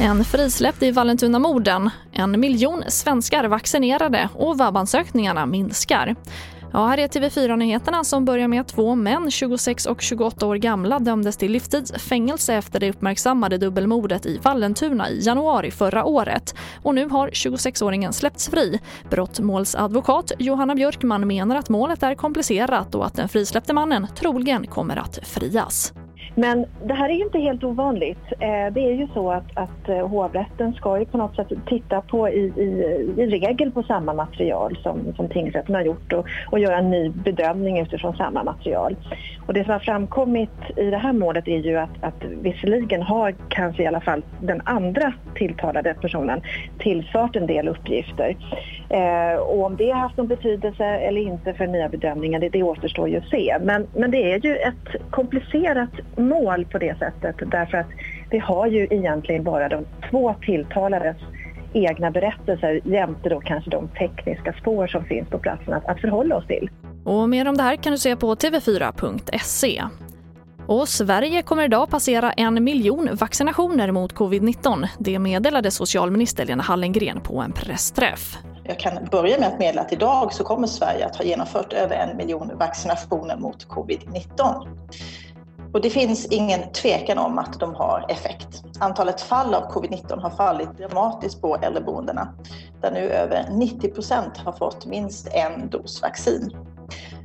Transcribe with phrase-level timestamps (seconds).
[0.00, 6.16] En frisläppt i Vallentuna-morden, en miljon svenskar vaccinerade och vabbansökningarna minskar.
[6.72, 10.98] Ja, här är TV4-nyheterna som börjar med att två män, 26 och 28 år gamla,
[10.98, 16.54] dömdes till livstidsfängelse efter det uppmärksammade dubbelmordet i Vallentuna i januari förra året.
[16.82, 18.80] Och nu har 26-åringen släppts fri.
[19.10, 24.96] Brottmålsadvokat Johanna Björkman menar att målet är komplicerat och att den frisläppte mannen troligen kommer
[24.96, 25.92] att frias.
[26.38, 28.32] Men det här är ju inte helt ovanligt.
[28.38, 32.00] Eh, det är ju så att, att eh, hovrätten ska ju på något sätt titta
[32.00, 32.62] på i, i,
[33.16, 37.08] i regel på samma material som, som tingsrätten har gjort och, och göra en ny
[37.08, 38.96] bedömning utifrån samma material.
[39.46, 43.34] Och det som har framkommit i det här målet är ju att, att visserligen har
[43.48, 46.40] kanske i alla fall den andra tilltalade personen
[46.78, 48.36] tillfört en del uppgifter.
[48.90, 52.62] Eh, och om det har haft någon betydelse eller inte för nya bedömningar, det, det
[52.62, 53.56] återstår ju att se.
[53.60, 57.86] Men, men det är ju ett komplicerat mål på det sättet därför att
[58.30, 61.16] vi har ju egentligen bara de två tilltalades
[61.72, 66.36] egna berättelser jämte då kanske de tekniska spår som finns på platsen att, att förhålla
[66.36, 66.70] oss till.
[67.04, 69.82] Och mer om det här kan du se på tv4.se.
[70.66, 74.88] Och Sverige kommer idag passera en miljon vaccinationer mot covid-19.
[74.98, 78.38] Det meddelade socialminister Lena Hallengren på en pressträff.
[78.68, 81.96] Jag kan börja med att meddela att idag så kommer Sverige att ha genomfört över
[81.96, 84.66] en miljon vaccinationer mot covid-19.
[85.72, 88.62] Och det finns ingen tvekan om att de har effekt.
[88.80, 92.34] Antalet fall av covid-19 har fallit dramatiskt på äldreboendena
[92.80, 96.50] där nu över 90 procent har fått minst en dos vaccin.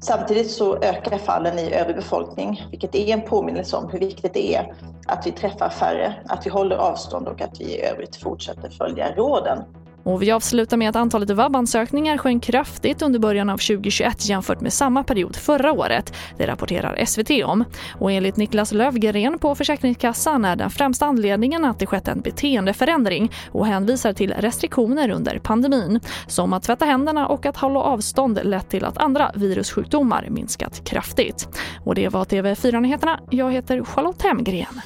[0.00, 4.54] Samtidigt så ökar fallen i övrig befolkning, vilket är en påminnelse om hur viktigt det
[4.54, 4.74] är
[5.06, 9.14] att vi träffar färre, att vi håller avstånd och att vi i övrigt fortsätter följa
[9.14, 9.58] råden.
[10.04, 14.72] Och vi avslutar med att antalet vabbansökningar sjönk kraftigt under början av 2021 jämfört med
[14.72, 16.14] samma period förra året.
[16.38, 17.64] Det rapporterar SVT om.
[17.98, 23.32] Och enligt Niklas Lövgren på Försäkringskassan är den främsta anledningen att det skett en beteendeförändring
[23.50, 26.00] och hänvisar till restriktioner under pandemin.
[26.26, 31.48] Som att tvätta händerna och att hålla avstånd lett till att andra virussjukdomar minskat kraftigt.
[31.84, 33.20] Och det var TV4-nyheterna.
[33.30, 34.80] Jag heter Charlotte Hemgren.